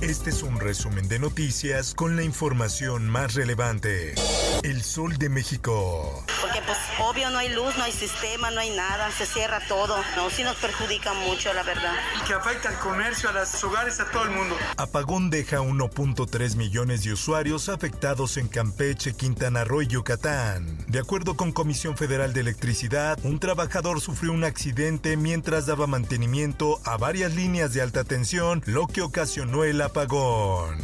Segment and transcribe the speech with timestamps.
[0.00, 4.14] Este es un resumen de noticias con la información más relevante.
[4.62, 6.24] El Sol de México.
[6.40, 9.96] Porque pues obvio no hay luz, no hay sistema, no hay nada, se cierra todo.
[10.14, 11.94] No, sí nos perjudica mucho, la verdad.
[12.16, 14.56] Y que afecta al comercio, a los hogares, a todo el mundo.
[14.76, 20.78] Apagón deja 1.3 millones de usuarios afectados en Campeche, Quintana Roo y Yucatán.
[20.86, 26.80] De acuerdo con Comisión Federal de Electricidad, un trabajador sufrió un accidente mientras daba mantenimiento
[26.84, 30.76] a varias líneas de alta tensión, lo que ocasionó el apagón.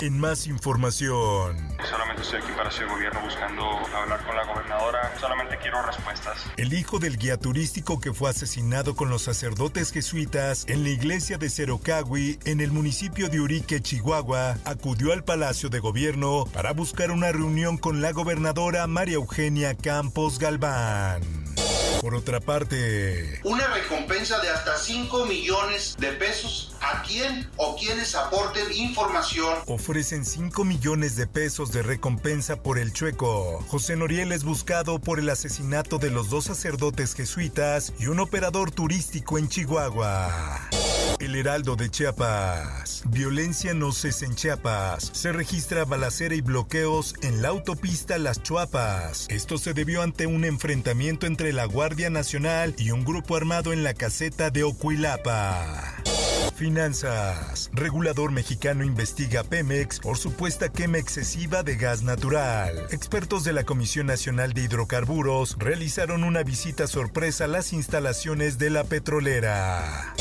[0.00, 1.56] En más información.
[1.88, 3.62] Solamente estoy aquí para ser gobierno buscando
[3.94, 5.12] hablar con la gobernadora.
[5.20, 6.46] Solamente quiero respuestas.
[6.56, 11.36] El hijo del guía turístico que fue asesinado con los sacerdotes jesuitas en la iglesia
[11.36, 17.10] de Cerocahui, en el municipio de Urique, Chihuahua, acudió al Palacio de Gobierno para buscar
[17.10, 21.49] una reunión con la gobernadora María Eugenia Campos Galván.
[22.00, 28.14] Por otra parte, una recompensa de hasta 5 millones de pesos a quien o quienes
[28.14, 29.58] aporten información.
[29.66, 33.62] Ofrecen 5 millones de pesos de recompensa por el chueco.
[33.68, 38.70] José Noriel es buscado por el asesinato de los dos sacerdotes jesuitas y un operador
[38.70, 40.70] turístico en Chihuahua.
[41.20, 43.02] El Heraldo de Chiapas.
[43.10, 45.10] Violencia no cesa en Chiapas.
[45.12, 49.26] Se registra balacera y bloqueos en la autopista Las Chuapas.
[49.28, 53.84] Esto se debió ante un enfrentamiento entre la Guardia Nacional y un grupo armado en
[53.84, 55.94] la caseta de Ocuilapa.
[56.56, 57.70] Finanzas.
[57.72, 62.86] Regulador mexicano investiga Pemex por supuesta quema excesiva de gas natural.
[62.90, 68.70] Expertos de la Comisión Nacional de Hidrocarburos realizaron una visita sorpresa a las instalaciones de
[68.70, 70.14] la petrolera.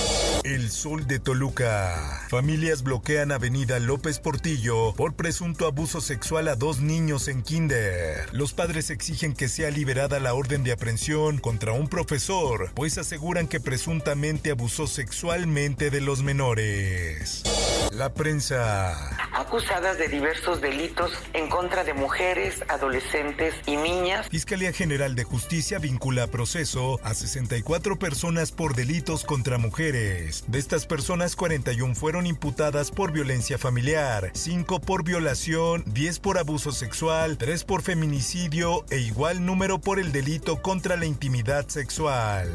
[0.50, 2.25] El Sol de Toluca.
[2.28, 8.27] Familias bloquean Avenida López Portillo por presunto abuso sexual a dos niños en kinder.
[8.32, 13.48] Los padres exigen que sea liberada la orden de aprehensión contra un profesor, pues aseguran
[13.48, 17.43] que presuntamente abusó sexualmente de los menores.
[17.92, 19.28] La prensa.
[19.33, 24.27] Acusadas de diversos delitos en contra de mujeres, adolescentes y niñas.
[24.29, 30.43] Fiscalía General de Justicia vincula a proceso a 64 personas por delitos contra mujeres.
[30.47, 36.71] De estas personas, 41 fueron imputadas por violencia familiar, 5 por violación, 10 por abuso
[36.71, 42.49] sexual, 3 por feminicidio e igual número por el delito contra la intimidad sexual.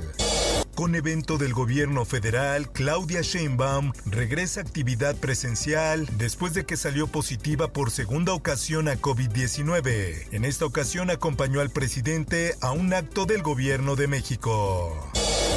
[0.75, 7.07] Con evento del gobierno federal, Claudia Sheinbaum regresa a actividad presencial después de que salió
[7.07, 10.29] positiva por segunda ocasión a COVID-19.
[10.33, 15.11] En esta ocasión acompañó al presidente a un acto del gobierno de México.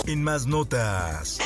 [0.05, 1.39] En más notas.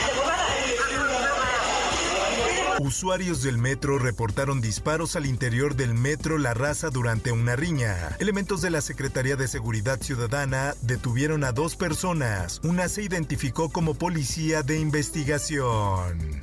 [2.83, 8.17] Usuarios del metro reportaron disparos al interior del metro La Raza durante una riña.
[8.19, 12.59] Elementos de la Secretaría de Seguridad Ciudadana detuvieron a dos personas.
[12.63, 16.39] Una se identificó como policía de investigación.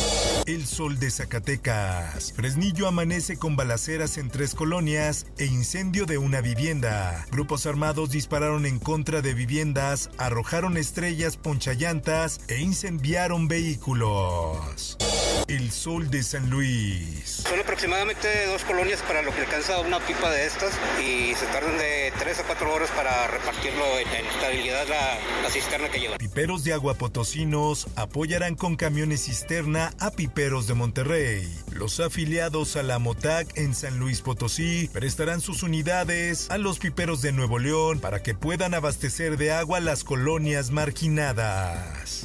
[0.47, 2.33] El sol de Zacatecas.
[2.35, 7.27] Fresnillo amanece con balaceras en tres colonias e incendio de una vivienda.
[7.33, 14.97] Grupos armados dispararon en contra de viviendas, arrojaron estrellas ponchallantas e incendiaron vehículos.
[15.47, 17.45] El sol de San Luis.
[17.49, 21.79] Son aproximadamente dos colonias para lo que alcanza una pipa de estas y se tardan
[21.79, 26.19] de tres a cuatro horas para repartirlo en, en estabilidad la, la cisterna que llevan.
[26.19, 31.49] Piperos de agua potosinos apoyarán con camiones cisterna a piperos de Monterrey.
[31.73, 37.23] Los afiliados a la MOTAC en San Luis Potosí prestarán sus unidades a los piperos
[37.23, 42.23] de Nuevo León para que puedan abastecer de agua las colonias marginadas.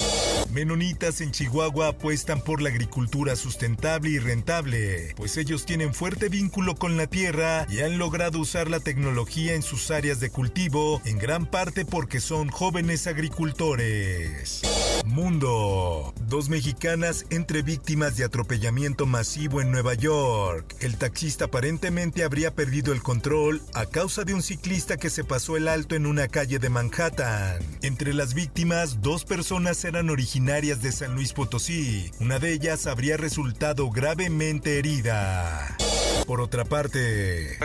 [0.54, 6.76] Menonitas en Chihuahua apuestan por la agricultura sustentable y rentable, pues ellos tienen fuerte vínculo
[6.76, 11.18] con la tierra y han logrado usar la tecnología en sus áreas de cultivo, en
[11.18, 14.62] gran parte porque son jóvenes agricultores.
[15.06, 16.14] Mundo.
[16.28, 20.76] Dos mexicanas entre víctimas de atropellamiento masivo en Nueva York.
[20.82, 25.58] El taxista aparentemente habría perdido el control a causa de un ciclista que se pasó
[25.58, 27.60] el alto en una calle de Manhattan.
[27.82, 32.12] Entre las víctimas, dos personas eran originarias de San Luis Potosí.
[32.20, 35.78] Una de ellas habría resultado gravemente herida.
[36.28, 37.58] Por otra parte,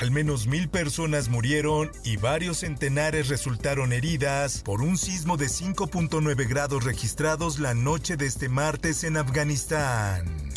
[0.00, 6.48] al menos mil personas murieron y varios centenares resultaron heridas por un sismo de 5.9
[6.48, 10.55] grados registrados la noche de este martes en Afganistán.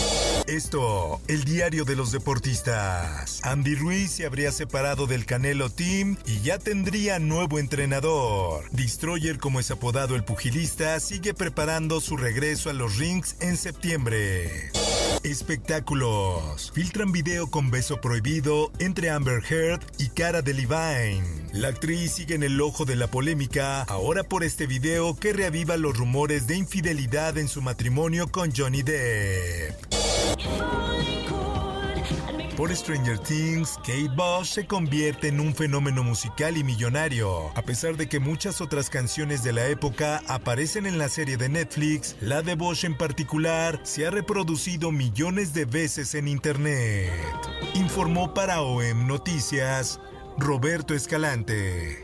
[0.49, 3.39] Esto, el diario de los deportistas.
[3.43, 8.67] Andy Ruiz se habría separado del Canelo Team y ya tendría nuevo entrenador.
[8.71, 14.71] Destroyer, como es apodado el pugilista, sigue preparando su regreso a los rings en septiembre.
[15.21, 16.71] Espectáculos.
[16.73, 21.49] Filtran video con beso prohibido entre Amber Heard y Cara de Levine.
[21.53, 25.77] La actriz sigue en el ojo de la polémica ahora por este video que reaviva
[25.77, 29.88] los rumores de infidelidad en su matrimonio con Johnny Depp.
[32.59, 37.51] Por Stranger Things, Kate Bush se convierte en un fenómeno musical y millonario.
[37.55, 41.47] A pesar de que muchas otras canciones de la época aparecen en la serie de
[41.47, 47.13] Netflix, la de Bosch en particular se ha reproducido millones de veces en Internet.
[47.75, 50.01] Informó para OEM Noticias
[50.37, 52.03] Roberto Escalante.